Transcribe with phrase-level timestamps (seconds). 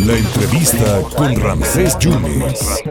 [0.00, 2.82] La entrevista con Ramsés Yunes.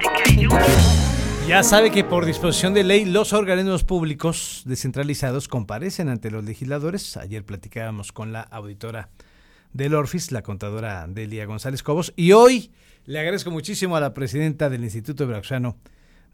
[1.48, 7.18] Ya sabe que por disposición de ley los organismos públicos descentralizados comparecen ante los legisladores.
[7.18, 9.10] Ayer platicábamos con la auditora
[9.74, 12.72] del Orfis, la contadora Delia González Cobos, y hoy
[13.06, 15.78] le agradezco muchísimo a la presidenta del Instituto Veracruzano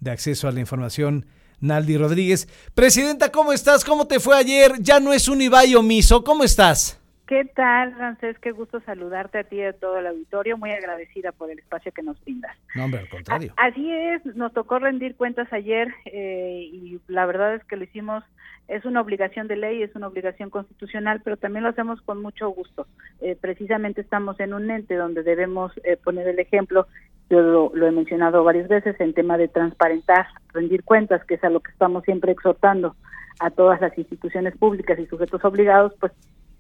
[0.02, 1.28] de Acceso a la Información,
[1.62, 2.50] Naldi Rodríguez.
[2.74, 3.86] Presidenta, ¿cómo estás?
[3.86, 4.74] ¿Cómo te fue ayer?
[4.82, 6.26] Ya no es un Ibai omiso.
[6.26, 7.00] ¿Cómo estás?
[7.28, 8.38] ¿Qué tal, Francés?
[8.40, 10.58] Qué gusto saludarte a ti y a todo el auditorio.
[10.58, 12.56] Muy agradecida por el espacio que nos brindas.
[12.74, 13.54] No, hombre, al contrario.
[13.58, 18.24] Así es, nos tocó rendir cuentas ayer eh, y la verdad es que lo hicimos,
[18.70, 22.48] es una obligación de ley, es una obligación constitucional, pero también lo hacemos con mucho
[22.50, 22.88] gusto.
[23.20, 26.88] Eh, precisamente estamos en un ente donde debemos eh, poner el ejemplo,
[27.30, 31.44] yo lo, lo he mencionado varias veces, en tema de transparentar, rendir cuentas, que es
[31.44, 32.96] a lo que estamos siempre exhortando
[33.40, 36.14] a todas las instituciones públicas y sujetos obligados, pues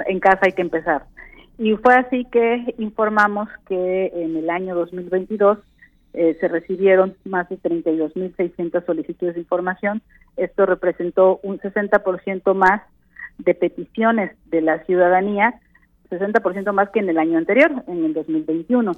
[0.05, 1.05] en casa hay que empezar.
[1.57, 5.57] Y fue así que informamos que en el año 2022
[6.13, 10.01] eh, se recibieron más de 32.600 solicitudes de información.
[10.35, 12.81] Esto representó un 60% más
[13.39, 15.59] de peticiones de la ciudadanía,
[16.09, 18.93] 60% más que en el año anterior, en el 2021.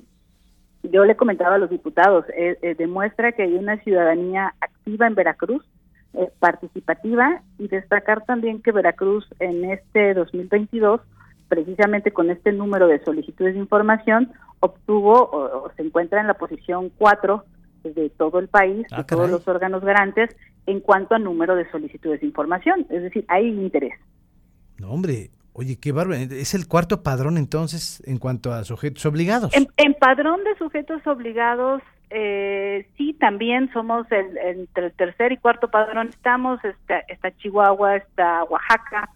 [0.84, 5.16] Yo le comentaba a los diputados, eh, eh, demuestra que hay una ciudadanía activa en
[5.16, 5.66] Veracruz,
[6.14, 11.02] eh, participativa y destacar también que Veracruz en este 2022,
[11.48, 16.34] precisamente con este número de solicitudes de información, obtuvo o, o se encuentra en la
[16.36, 17.44] posición 4
[17.84, 20.36] de todo el país, Ah, de todos los órganos garantes,
[20.66, 22.86] en cuanto a número de solicitudes de información.
[22.90, 23.94] Es decir, hay interés.
[24.78, 25.32] No, hombre.
[25.54, 26.20] Oye, qué bárbaro.
[26.20, 29.54] Es el cuarto padrón entonces en cuanto a sujetos obligados.
[29.54, 35.38] En, en padrón de sujetos obligados, eh, sí, también somos el, entre el tercer y
[35.38, 36.10] cuarto padrón.
[36.10, 39.10] Estamos, está, está Chihuahua, está Oaxaca,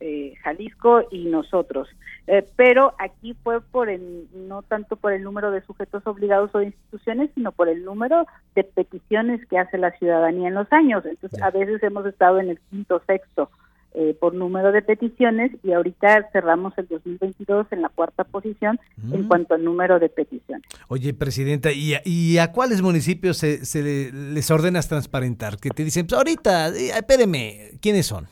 [0.00, 1.88] eh, Jalisco y nosotros.
[2.26, 6.58] Eh, pero aquí fue por el, no tanto por el número de sujetos obligados o
[6.58, 11.04] de instituciones, sino por el número de peticiones que hace la ciudadanía en los años.
[11.06, 13.50] Entonces, a veces hemos estado en el quinto, sexto
[13.94, 18.78] eh, por número de peticiones y ahorita cerramos el 2022 en la cuarta posición
[19.12, 19.28] en Mm.
[19.28, 20.64] cuanto al número de peticiones.
[20.88, 25.58] Oye, Presidenta, ¿y a, y a cuáles municipios se, se le- les ordenas transparentar?
[25.58, 28.26] Que te dicen, pues ahorita, espéreme, ¿quiénes son?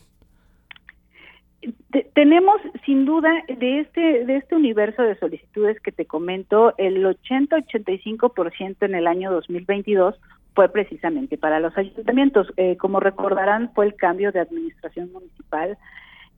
[1.91, 7.05] Te- tenemos sin duda de este de este universo de solicitudes que te comento, el
[7.05, 10.15] 80-85% en el año 2022
[10.55, 12.47] fue precisamente para los ayuntamientos.
[12.57, 15.77] Eh, como recordarán, fue el cambio de administración municipal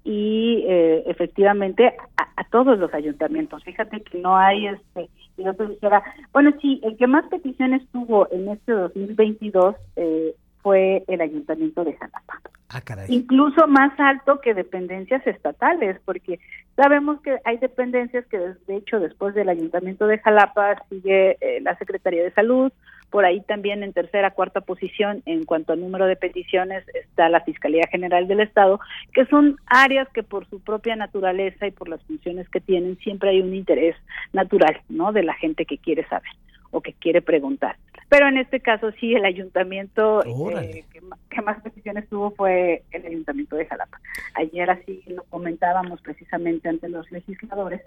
[0.04, 3.64] y eh, efectivamente a, a todos los ayuntamientos.
[3.64, 8.28] Fíjate que no hay este, yo te dijera, bueno, sí, el que más peticiones tuvo
[8.32, 12.40] en este 2022 eh, fue el ayuntamiento de Jalapa
[12.70, 13.06] Ah, caray.
[13.10, 16.40] incluso más alto que dependencias estatales, porque
[16.76, 21.78] sabemos que hay dependencias que de hecho después del Ayuntamiento de Jalapa sigue eh, la
[21.78, 22.72] Secretaría de Salud,
[23.16, 27.40] por ahí también en tercera, cuarta posición en cuanto al número de peticiones está la
[27.40, 28.82] Fiscalía General del Estado,
[29.14, 33.30] que son áreas que por su propia naturaleza y por las funciones que tienen siempre
[33.30, 33.96] hay un interés
[34.34, 35.14] natural, ¿no?
[35.14, 36.30] De la gente que quiere saber
[36.72, 37.78] o que quiere preguntar.
[38.10, 43.06] Pero en este caso sí, el ayuntamiento eh, que, que más peticiones tuvo fue el
[43.06, 43.98] ayuntamiento de Jalapa.
[44.34, 47.82] Ayer así lo comentábamos precisamente ante los legisladores.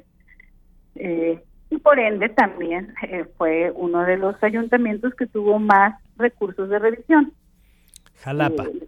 [0.94, 1.38] Eh,
[1.70, 6.78] y por ende también eh, fue uno de los ayuntamientos que tuvo más recursos de
[6.78, 7.32] revisión.
[8.22, 8.64] Jalapa.
[8.64, 8.86] Eh,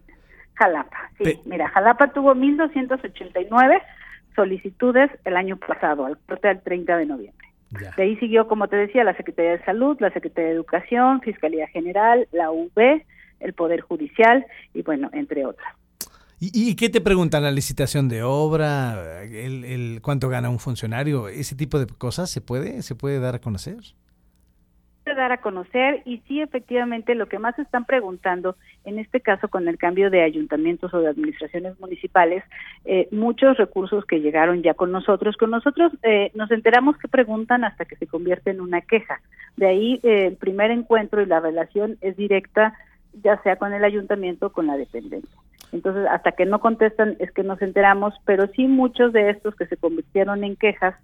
[0.55, 1.25] Jalapa, sí.
[1.25, 3.81] Pe- Mira, Jalapa tuvo 1.289
[4.35, 7.49] solicitudes el año pasado, al corte del 30 de noviembre.
[7.81, 7.93] Ya.
[7.97, 11.69] De ahí siguió, como te decía, la Secretaría de Salud, la Secretaría de Educación, Fiscalía
[11.69, 13.03] General, la UB,
[13.41, 15.73] el Poder Judicial y bueno, entre otras.
[16.43, 17.43] ¿Y, y qué te preguntan?
[17.43, 19.23] ¿La licitación de obra?
[19.25, 21.29] El, ¿Cuánto gana un funcionario?
[21.29, 23.77] ¿Ese tipo de cosas se puede, se puede dar a conocer?
[25.05, 29.49] de dar a conocer y sí efectivamente lo que más están preguntando en este caso
[29.49, 32.45] con el cambio de ayuntamientos o de administraciones municipales
[32.85, 37.65] eh, muchos recursos que llegaron ya con nosotros con nosotros eh, nos enteramos que preguntan
[37.65, 39.23] hasta que se convierte en una queja
[39.57, 42.75] de ahí eh, el primer encuentro y la relación es directa
[43.23, 45.41] ya sea con el ayuntamiento o con la dependencia
[45.73, 49.67] entonces hasta que no contestan es que nos enteramos pero sí muchos de estos que
[49.67, 50.95] se convirtieron en quejas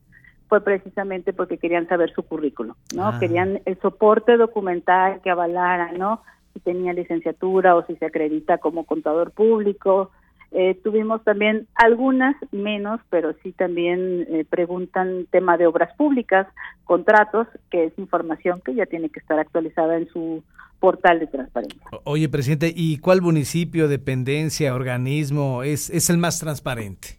[0.48, 3.08] fue precisamente porque querían saber su currículo, ¿no?
[3.08, 3.16] Ah.
[3.18, 6.22] Querían el soporte documental que avalara, ¿no?
[6.52, 10.10] Si tenía licenciatura o si se acredita como contador público.
[10.58, 16.46] Eh, tuvimos también algunas, menos, pero sí también eh, preguntan tema de obras públicas,
[16.84, 20.42] contratos, que es información que ya tiene que estar actualizada en su
[20.80, 21.82] portal de transparencia.
[22.04, 27.18] Oye, presidente, ¿y cuál municipio, dependencia, organismo es, es el más transparente?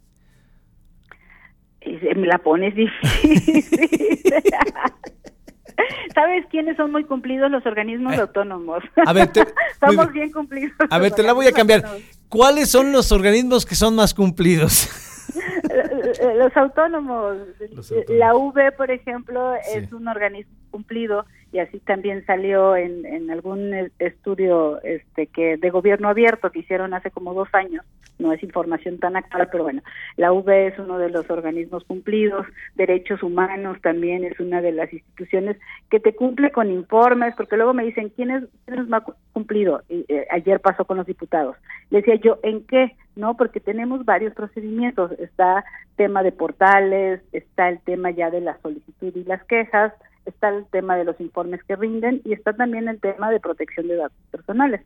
[1.85, 3.63] me la pones difícil.
[6.15, 8.21] ¿Sabes quiénes son muy cumplidos los organismos Eh.
[8.21, 8.83] autónomos?
[9.05, 9.45] A ver, te-
[9.79, 10.31] Somos bien.
[10.31, 10.73] cumplidos.
[10.89, 11.79] A ver, te la voy a cambiar.
[11.85, 12.17] autónomos.
[12.29, 14.89] ¿Cuáles son los organismos que son más cumplidos?
[16.37, 17.37] Los autónomos.
[17.73, 18.09] Los autónomos.
[18.09, 19.79] La V, por ejemplo, Sí.
[19.79, 25.69] es un organismo cumplido y así también salió en, en algún estudio este que de
[25.71, 27.83] gobierno abierto que hicieron hace como dos años.
[28.19, 29.81] No es información tan actual, pero bueno,
[30.17, 32.47] la V es uno de los organismos cumplidos.
[32.75, 35.57] Derechos Humanos también es una de las instituciones
[35.89, 39.03] que te cumple con informes, porque luego me dicen, ¿quién es, quién más
[39.33, 39.83] cumplido?
[39.87, 41.57] Y, eh, ayer pasó con los diputados.
[41.91, 42.95] Le decía yo, ¿en qué?
[43.15, 45.11] No, porque tenemos varios procedimientos.
[45.19, 45.63] Está
[45.95, 49.93] tema de portales, está el tema ya de la solicitud y las quejas,
[50.27, 53.87] está el tema de los informes que rinden y está también el tema de protección
[53.87, 54.81] de datos personales.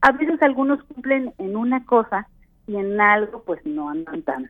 [0.00, 2.26] A veces algunos cumplen en una cosa
[2.66, 4.48] y en algo pues no andan tan,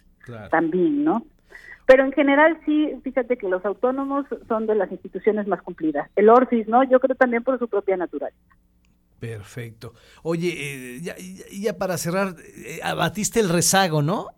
[0.51, 1.25] tan bien, ¿no?
[1.87, 6.11] Pero en general sí, fíjate que los autónomos son de las instituciones más cumplidas.
[6.17, 6.85] El ORFIS, ¿no?
[6.85, 8.37] Yo creo también por su propia naturaleza.
[9.19, 9.95] Perfecto.
[10.23, 10.49] Oye,
[10.97, 12.35] eh, ya, ya- ya para cerrar,
[12.65, 14.29] eh, abatiste el rezago, ¿no?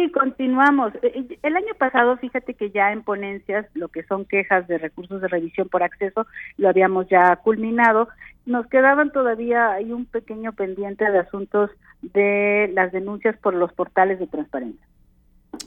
[0.00, 0.94] Sí, continuamos.
[1.02, 5.20] Eh, El año pasado, fíjate que ya en ponencias, lo que son quejas de recursos
[5.20, 6.26] de revisión por acceso,
[6.56, 8.08] lo habíamos ya culminado.
[8.46, 11.70] Nos quedaban todavía, hay un pequeño pendiente de asuntos
[12.00, 14.86] de las denuncias por los portales de transparencia.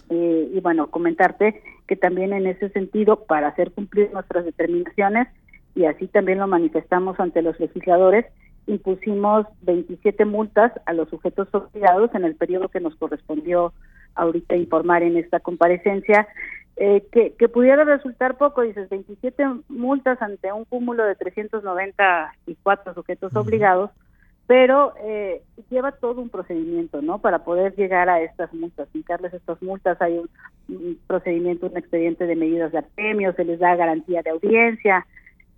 [0.10, 5.28] Eh, y bueno, comentarte que también en ese sentido, para hacer cumplir nuestras determinaciones,
[5.76, 8.26] y así también lo manifestamos ante los legisladores,
[8.66, 13.74] impusimos 27 multas a los sujetos obligados en el periodo que nos correspondió
[14.16, 16.28] ahorita informar en esta comparecencia,
[16.76, 23.36] eh, que, que pudiera resultar poco, dices, 27 multas ante un cúmulo de 394 sujetos
[23.36, 23.92] obligados,
[24.48, 27.20] pero eh, lleva todo un procedimiento, ¿no?
[27.20, 30.30] Para poder llegar a estas multas, indicarles estas multas, hay un,
[30.68, 35.06] un procedimiento, un expediente de medidas de apremio, se les da garantía de audiencia,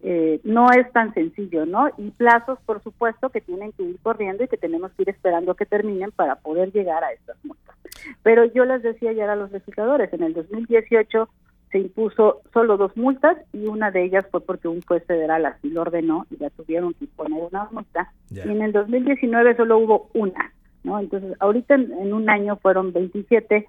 [0.08, 1.90] eh, no es tan sencillo, ¿no?
[1.98, 5.52] Y plazos, por supuesto, que tienen que ir corriendo y que tenemos que ir esperando
[5.52, 7.76] a que terminen para poder llegar a estas multas.
[8.22, 11.28] Pero yo les decía ya a los legisladores, en el 2018
[11.72, 15.72] se impuso solo dos multas y una de ellas fue porque un juez federal así
[15.72, 18.12] lo ordenó y ya tuvieron que poner una multa.
[18.30, 20.54] Y en el 2019 solo hubo una,
[20.84, 21.00] ¿no?
[21.00, 23.68] Entonces, ahorita en, en un año fueron 27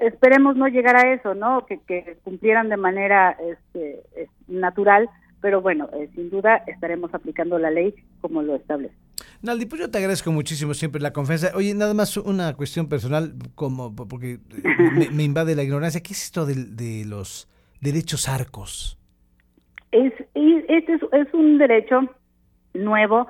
[0.00, 1.66] esperemos no llegar a eso, ¿no?
[1.66, 4.02] Que, que cumplieran de manera este,
[4.48, 5.08] natural,
[5.44, 8.94] pero bueno, eh, sin duda estaremos aplicando la ley como lo establece.
[9.42, 11.52] Naldi, pues yo te agradezco muchísimo siempre la confianza.
[11.54, 14.38] Oye, nada más una cuestión personal, como porque eh,
[14.96, 16.02] me, me invade la ignorancia.
[16.02, 17.46] ¿Qué es esto de, de los
[17.82, 18.98] derechos arcos?
[19.92, 22.08] Es, este es, es un derecho
[22.72, 23.26] nuevo,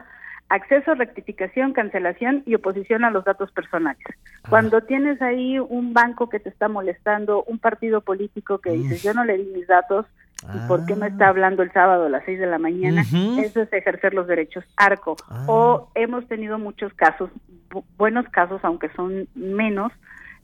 [0.50, 4.06] acceso, rectificación, cancelación y oposición a los datos personales.
[4.44, 4.50] Ah.
[4.50, 9.14] Cuando tienes ahí un banco que te está molestando, un partido político que dices, yo
[9.14, 10.06] no le di mis datos,
[10.52, 13.02] ¿y por qué me está hablando el sábado a las 6 de la mañana?
[13.12, 13.36] Ah.
[13.40, 15.16] Eso es ejercer los derechos arco.
[15.28, 15.44] Ah.
[15.46, 17.30] O hemos tenido muchos casos,
[17.70, 19.92] bu- buenos casos, aunque son menos,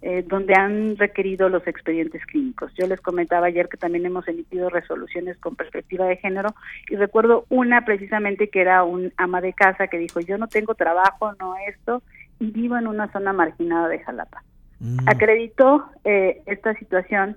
[0.02, 2.73] eh, donde han requerido los expedientes clínicos.
[2.75, 6.55] Yo les comentaba ayer que también hemos emitido resoluciones con perspectiva de género
[6.88, 10.75] y recuerdo una precisamente que era un ama de casa que dijo yo no tengo
[10.75, 12.02] trabajo, no esto,
[12.38, 14.43] y vivo en una zona marginada de Jalapa.
[14.79, 17.37] Mm, Acreditó eh, esta situación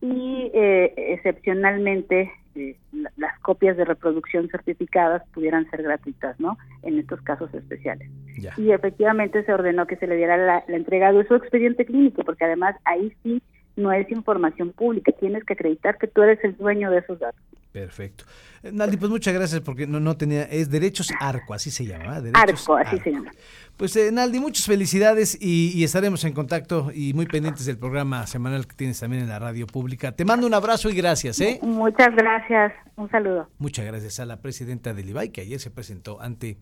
[0.00, 6.56] y eh, excepcionalmente eh, la- las copias de reproducción certificadas pudieran ser gratuitas, ¿no?
[6.82, 8.52] En estos casos especiales ya.
[8.56, 12.22] y efectivamente se ordenó que se le diera la, la entrega de su expediente clínico,
[12.24, 13.42] porque además ahí sí
[13.78, 17.40] no es información pública, tienes que acreditar que tú eres el dueño de esos datos.
[17.72, 18.24] Perfecto.
[18.62, 22.20] Eh, Naldi, pues muchas gracias porque no, no tenía, es Derechos Arco, así se llama.
[22.20, 23.30] Derechos Arco, así se llama.
[23.76, 28.26] Pues eh, Naldi, muchas felicidades y, y estaremos en contacto y muy pendientes del programa
[28.26, 30.10] semanal que tienes también en la radio pública.
[30.12, 31.60] Te mando un abrazo y gracias, ¿eh?
[31.62, 33.48] Muchas gracias, un saludo.
[33.58, 36.58] Muchas gracias a la presidenta del IBAI que ayer se presentó ante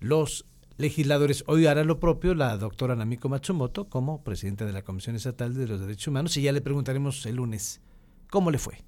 [0.00, 0.46] los
[0.76, 1.44] legisladores.
[1.46, 5.68] Hoy hará lo propio la doctora Namiko Matsumoto como presidenta de la Comisión Estatal de
[5.68, 7.80] los Derechos Humanos y ya le preguntaremos el lunes
[8.30, 8.84] cómo le fue.